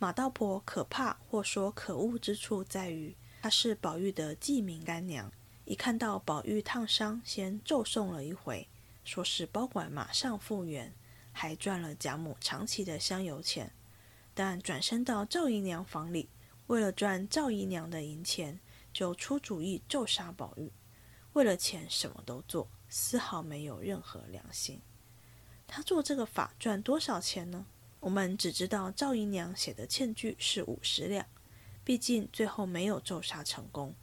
[0.00, 5.30] 马道婆可怕或说可恶之处在于，她是宝玉的记名干娘，
[5.66, 8.66] 一看到宝玉烫伤，先咒送了一回，
[9.04, 10.94] 说是包管马上复原，
[11.32, 13.70] 还赚了贾母长期的香油钱。
[14.32, 16.30] 但转身到赵姨娘房里，
[16.68, 18.58] 为了赚赵姨娘的银钱，
[18.94, 20.72] 就出主意咒杀宝玉。
[21.34, 24.80] 为了钱什么都做，丝毫没有任何良心。
[25.66, 27.66] 他做这个法赚多少钱呢？
[28.00, 31.26] 我们只知道赵姨娘写的欠据是五十两，
[31.84, 33.94] 毕竟最后没有咒杀成功，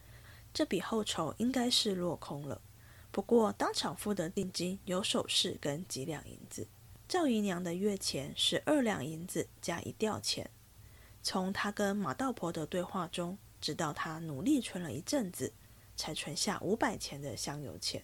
[0.53, 2.61] 这笔后酬应该是落空了。
[3.11, 6.67] 不过当场付的定金有首饰跟几两银子，
[7.07, 10.47] 赵姨娘的月钱是二两银子加一吊钱。
[11.23, 15.51] 从她跟马道婆的对话中，知道她努力存了一阵子，
[15.95, 18.03] 才存下五百钱的香油钱，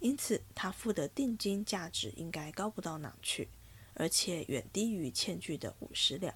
[0.00, 3.48] 因此她付的定金价值应该高不到哪去。
[3.94, 6.34] 而且远低于欠据的五十两。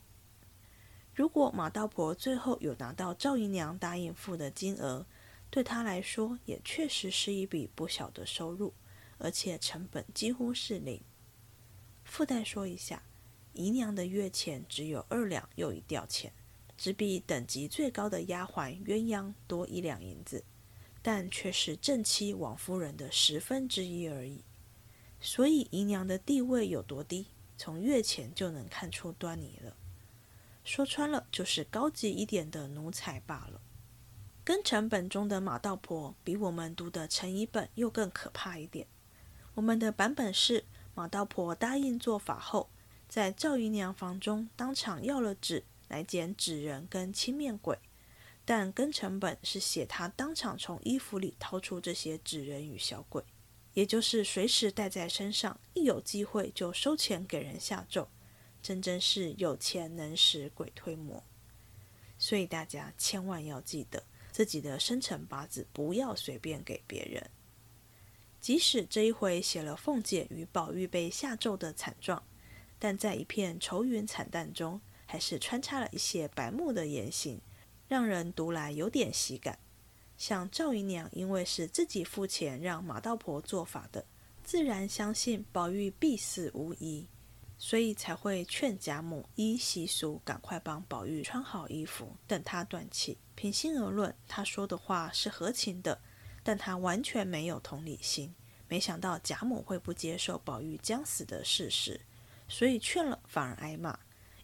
[1.14, 5.04] 如果马道婆最后有拿到赵姨娘答应付的金额，
[5.50, 8.72] 对她来说也确实是一笔不小的收入，
[9.18, 11.00] 而且成本几乎是零。
[12.04, 13.02] 附带说一下，
[13.52, 16.32] 姨娘的月钱只有二两又一吊钱，
[16.76, 20.44] 只比等级最高的丫鬟鸳鸯多一两银子，
[21.02, 24.44] 但却是正妻王夫人的十分之一而已。
[25.20, 27.26] 所以姨娘的地位有多低？
[27.59, 29.76] 从月前就能看出端倪了，
[30.64, 33.61] 说穿了就是高级一点的奴才罢了。
[34.44, 38.86] 跟成本中的马道婆比，我们读的陈乙本又更可怕一点。
[39.54, 42.70] 我们的版本是马道婆答应做法后，
[43.09, 47.76] 在赵姨娘房中当场要了纸来剪纸人跟青面鬼，
[48.44, 53.24] 但跟成本是写她当场从衣服里掏出这些纸人与小鬼。
[53.79, 58.09] 也就是随时带在身上，一有机会就收钱给人下咒，
[58.61, 61.22] 真真是有钱能使鬼推磨。
[62.18, 64.03] 所以大家千万要记得，
[64.33, 67.31] 自己的生辰八字不要随便给别人。
[68.41, 72.24] 即使这一回写了凤姐与宝玉被下咒的惨状，
[72.81, 77.41] 但在一片愁云惨淡中，还是穿插了一些白目的言行，
[77.87, 79.61] 让人读来有点喜感。
[80.18, 84.04] 像赵姨娘，因为是自己付钱让马道婆做法的，
[84.42, 87.06] 自然相信宝玉必死无疑，
[87.56, 93.16] 所以才会劝贾母依习俗赶快帮宝玉穿好衣服，等他断气。
[93.36, 96.00] 平心而论，他说的话是合情的，
[96.42, 98.34] 但他完全没有同理心。
[98.66, 102.00] 没想到贾母会不接受宝玉将死的事实，
[102.48, 103.96] 所以劝了反而挨骂。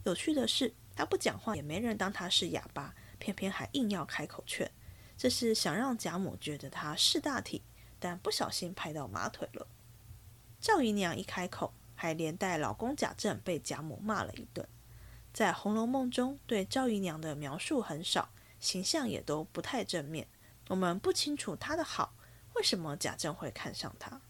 [0.04, 4.70] 有趣的是，他不讲话也没人当他是哑巴，偏偏还硬要开口劝，
[5.16, 7.62] 这是想让贾母觉得他是大体，
[7.98, 9.66] 但不小心拍到马腿了。
[10.60, 14.68] 赵姨娘一开口，还连带老公贾政被贾母骂了一顿。
[15.32, 20.26] 在《红楼梦》中，对赵姨娘的描述很少，形象也都不太正面，
[20.68, 22.14] 我们不清楚她的好，
[22.54, 24.20] 为什么贾政会看上她？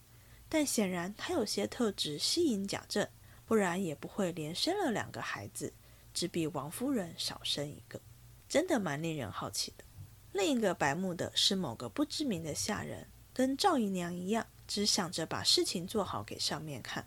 [0.48, 3.08] 但显然她有些特质吸引贾政。
[3.46, 5.74] 不然也不会连生了两个孩子，
[6.14, 8.00] 只比王夫人少生一个，
[8.48, 9.83] 真的蛮令人好奇的。
[10.34, 17.06] 另一个白目的是某个不知名的下人，跟赵姨娘一样，只想着把事情做好给上面看，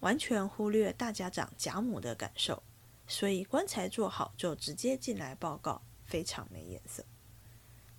[0.00, 2.62] 完全忽略大家长贾母的感受，
[3.08, 7.02] 所以棺材做好就直接进来报告，非常没眼色。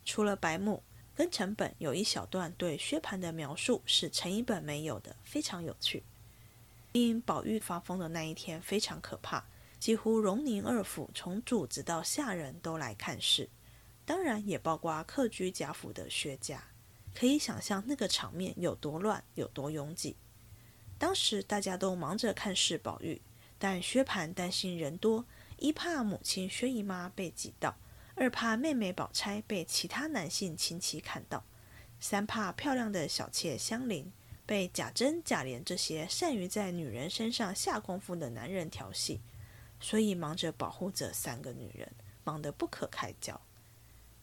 [0.06, 0.84] 除了白目，
[1.16, 6.04] 跟成本有一小段对薛蟠的描述是陈一本没有的，非常有趣。
[6.92, 9.44] 因宝玉发疯的那一天非常可怕，
[9.80, 13.50] 几乎荣宁二府从主子到下人都来看事，
[14.06, 16.64] 当然也包括客居贾府的薛家。
[17.14, 20.16] 可以想象那个场面有多乱，有多拥挤。
[20.98, 23.22] 当时大家都忙着看事宝玉，
[23.60, 25.26] 但薛蟠担心人多，
[25.58, 27.76] 一怕母亲薛姨妈被挤到，
[28.16, 31.44] 二怕妹妹宝钗被其他男性亲戚看到，
[32.00, 34.12] 三怕漂亮的小妾香菱。
[34.44, 39.22] 被贾珍、贾琏这些善于在女人身上下功夫的男人调戏，
[39.80, 41.90] 所以忙着保护这三个女人，
[42.26, 43.40] 忙得不可开交。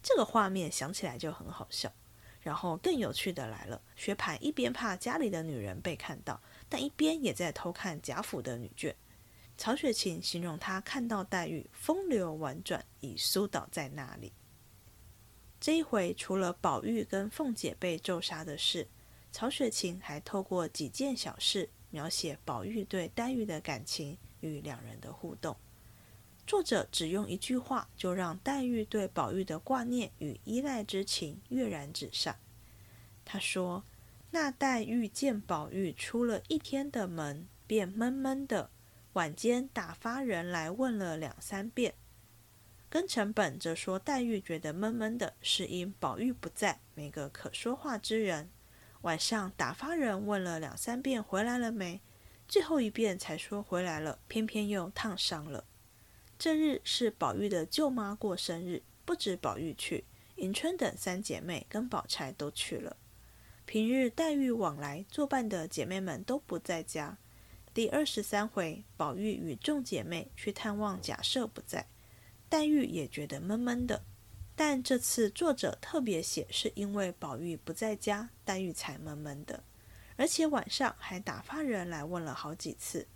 [0.03, 1.92] 这个画面想起来就很好笑。
[2.40, 8.94] 然后更有趣的来了，薛蟠一边怕家里的女人被看到，但一边也在偷看贾府的女眷。
[9.57, 14.32] 曹雪芹形容他看到黛玉风流婉转，已苏倒在那里。
[15.61, 18.86] 这一回除了宝玉跟凤姐被咒杀的事。
[19.30, 25.55] 曹雪芹还透过几件小事描写宝玉对黛玉的感情与两人的互动。
[26.49, 32.34] 作者只用一句话就让黛玉对宝玉的挂念与依赖之情跃然纸上。
[33.22, 33.84] 他说
[34.32, 38.70] ：“那黛玉见宝玉出了一天的门，便闷闷的，
[39.12, 41.92] 晚间打发人来问了两三遍。”
[42.88, 48.49] 跟成本则说黛玉觉得闷闷的，是因宝玉不在，没个可说话之人。
[49.03, 52.01] 晚上打发人问了两三遍回来了没，
[52.49, 55.64] 最后一遍才说回来了，偏偏又烫伤了。
[56.39, 60.05] 这日是宝玉的舅妈过生日，不止宝玉去，
[60.36, 62.97] 迎春等三姐妹跟宝钗都去了。
[63.66, 67.18] 平日黛玉往来作伴的姐妹们都不在家。
[67.74, 71.84] 第二十三回，宝玉与众姐妹去探望贾赦不在，
[72.49, 74.05] 黛玉也觉得闷闷的。
[74.55, 79.64] 但这次作者特别写，是因为宝玉不在家，黛玉才闷闷的，
[80.14, 83.09] 而且晚上还打发人来问了好几次。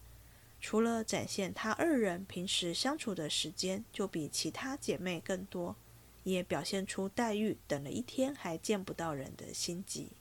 [0.62, 5.76] 除了展现他二人平时相处的时间就比其他姐妹更多，
[6.22, 10.12] 也表现出黛玉等了一天还见不到人的心急，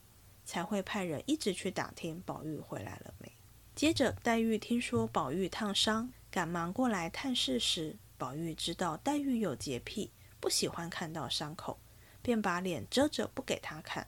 [0.44, 3.32] 才会派人一直去打听宝玉回来了没。
[3.76, 10.12] 接着，黛玉听说宝玉烫伤，赶忙过来探视时，宝玉知道黛玉有洁癖。
[10.40, 11.78] 不喜欢看到伤口，
[12.24, 14.08] 便把脸遮着不给她看。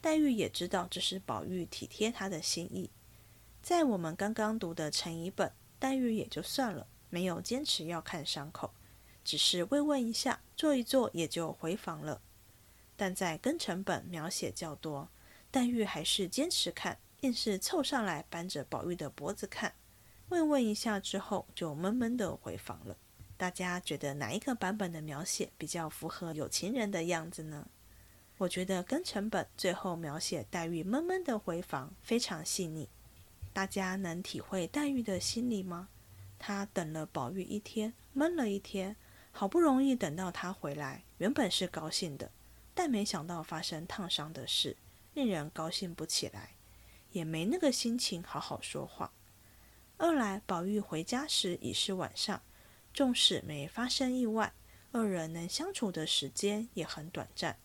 [0.00, 2.90] 黛玉也知道这是宝玉体贴她的心意。
[3.62, 8.74] 在我们刚刚读的陈乙本，黛玉也就算了，没有坚持要看伤口，
[9.22, 12.20] 只是慰问一下，坐一坐也就回房了。
[12.96, 15.08] 但在庚辰本描写较多，
[15.52, 19.72] 黛玉还是坚持看，硬是凑上来扳着宝玉的脖子看，
[20.30, 22.96] 慰问一下之后，就闷闷的回房了。
[23.36, 27.68] 大家觉得哪一个版本的描写比较符合有情人的样子呢？
[28.38, 32.88] 我觉得庚辰本最后描写黛玉闷闷的回房非常细腻。
[33.52, 35.88] 大家能体会黛玉的心理吗？
[36.38, 38.96] 她等了宝玉一天，闷了一天，
[39.30, 42.30] 好不容易等到他回来，原本是高兴的，
[42.74, 44.76] 但没想到发生烫伤的事，
[45.14, 46.56] 令人高兴不起来，
[47.12, 49.12] 也没那个心情好好说话。
[49.98, 52.42] 二来，宝玉回家时已是晚上。
[52.94, 54.52] 纵使没发生意外，
[54.90, 57.56] 二人能相处的时间也很短暂，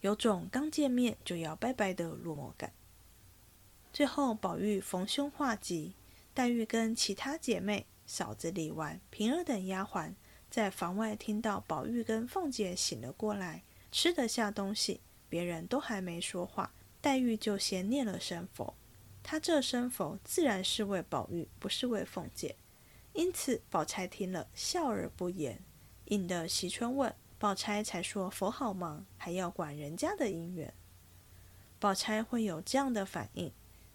[0.00, 2.72] 有种刚见面就要拜拜的落寞感。
[3.92, 5.94] 最后，宝玉逢凶化吉，
[6.32, 10.14] 黛玉跟其他姐妹嫂子李纨、平儿等丫鬟
[10.48, 18.74] 在房外听到宝玉跟凤姐醒了过来，吃得下东西，别人都还没说话，黛玉就先念了声佛。
[19.22, 22.56] 她这声佛自然是为宝玉，不是为凤姐。
[23.12, 25.62] 因此，宝钗听了笑而不言，
[26.06, 30.72] 引得惜春问宝钗，才说佛好忙，还要管人家的姻缘。
[31.80, 33.52] 宝钗会有这样的反应，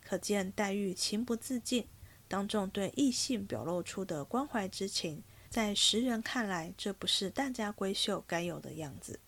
[0.07, 1.87] 可见黛玉情不自禁，
[2.27, 9.19] 当众对异性表露出的关怀之情，在时人看来，这不是大家闺秀该有的样子。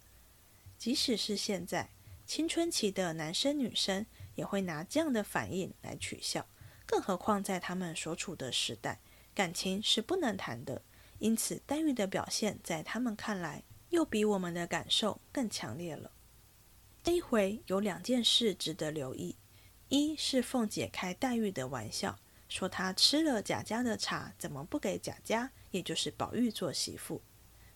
[0.77, 1.89] 即使是现在，
[2.27, 4.05] 青春期的男生女生
[4.35, 6.45] 也会拿这样的反应来取笑，
[6.85, 8.99] 更何况在他们所处的时代。
[9.33, 10.83] 感情是不能谈的，
[11.17, 16.11] 因此黛玉的表现在他们看来，又比我们的感受更强烈了。
[17.03, 19.35] 这一回有两件事值得留意：
[19.89, 22.19] 一是凤姐开黛玉的玩笑，
[22.49, 27.21] 说她吃了贾家的茶，怎么不给贾家，也就是宝玉做媳妇？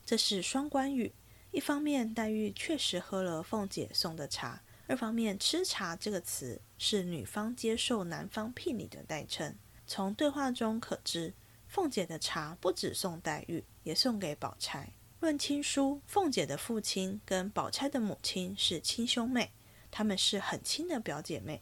[0.05, 1.14] 这是双关语。
[1.51, 9.55] 一方面，黛玉确实喝了凤姐送的茶；二方面，“吃茶”这个词是女方接受男方聘礼的代称。
[9.88, 11.34] 从对话中可知。
[11.68, 14.91] 凤姐的茶不止送黛玉，也送给宝钗。
[15.22, 19.53] 论亲疏，凤姐的父亲跟宝钗的母亲是亲兄妹，
[19.89, 21.62] 他们是很亲的表姐妹。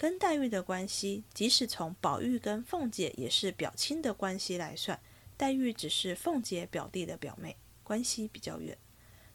[0.00, 4.98] 跟黛玉的关系，即使从宝玉跟凤姐也是表亲的关系来算，
[5.36, 8.78] 黛玉只是凤姐表弟的表妹，关系比较远。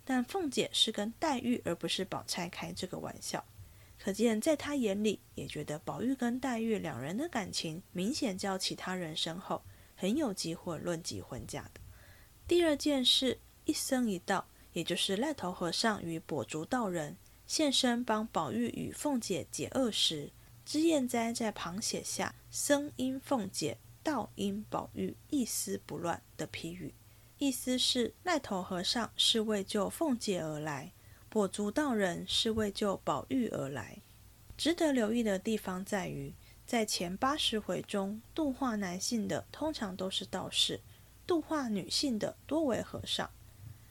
[0.03, 3.45] 但凤姐是跟黛玉而不是宝钗开这个玩笑，
[3.99, 9.61] 可见在她眼里，也觉得宝玉跟黛玉两人的感情明显较其他人深厚。
[9.95, 11.79] 很有机会论及婚嫁的。
[12.47, 20.31] 第二件事，一僧一道，也就是赖头和尚与跛足道人现身帮宝玉与凤姐解厄时，
[20.65, 26.93] 脂砚斋在旁写下“僧因凤姐，道因宝玉，一丝不乱”的批语，
[27.37, 30.91] 意思是那头和尚是为救凤姐而来，
[31.31, 33.99] 跛足道人是为救宝玉而来。
[34.57, 36.33] 值得留意的地方在于。
[36.65, 40.79] 在前八十回中，度化男性的通常都是道士，
[41.27, 43.29] 度化女性的多为和尚。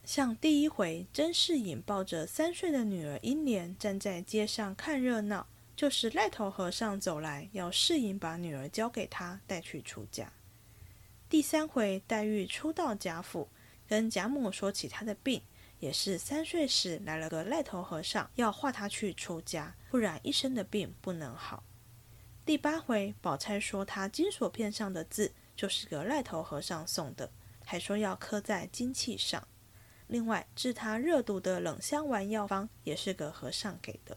[0.04, 5.46] 像第一回，甄士隐抱着三岁的女儿英莲站在街上看热闹，
[5.76, 10.32] 就是赖头和尚走来要士隐把女儿交给他，带去出家。
[11.28, 13.48] 第三回，黛玉初到贾府，
[13.88, 15.42] 跟贾母说起她的病，
[15.80, 21.64] 也是三岁时来了个赖头和尚，要化她去出家，不然一生的病不能好。
[22.46, 27.32] 第八回，宝钗说她金锁片上的字就是个赖头和尚送的，
[27.64, 29.48] 还说要刻在金器上。
[30.06, 34.16] 另外，治她热毒的冷香丸药方也是个和尚给的。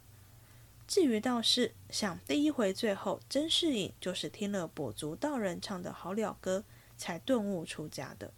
[0.88, 6.64] 至于道士，像第一回最后，甄士隐就是听了跛足道人唱的好了歌，
[6.98, 8.32] 才顿悟出家的。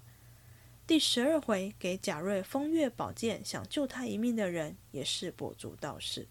[0.87, 6.27] 第十二回给贾瑞风月宝剑，想救他一命的人也是跛足道士。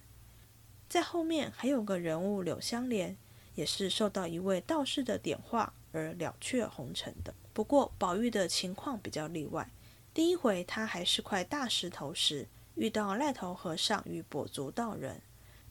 [0.89, 3.17] 在后面还有个人物柳香莲。
[3.55, 7.35] 也是受到一位道士的点化而了却红尘的。
[7.53, 9.69] 不过宝玉的情况比较例外。
[10.15, 12.47] 第一回他还是块大石头时，
[12.77, 15.21] 遇到赖头和尚与跛足道人，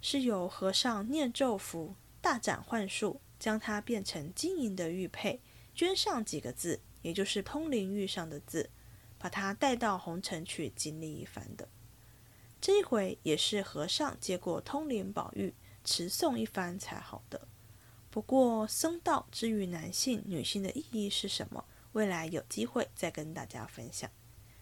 [0.01, 5.41] 是由和尚念咒符，大展幻术，将它变成金银的玉佩，
[5.75, 8.69] 镌上几个字，也就是通灵玉上的字，
[9.17, 11.67] 把它带到红尘去经历一番的。
[12.59, 17.47] 这一回也是和尚接过通灵宝玉，持诵一番才好的。
[18.09, 21.65] 不过，僧道之于男性、女性的意义是什么？
[21.91, 24.09] 未来有机会再跟大家分享。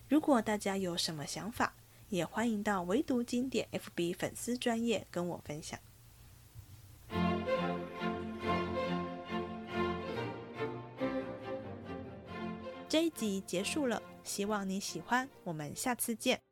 [0.07, 1.75] 如果大家有什么想法，
[2.15, 5.77] 也欢迎到唯独经典 FB 粉丝专业跟我分享。
[12.87, 16.44] 这一集结束了，希望你喜欢，我们下次见。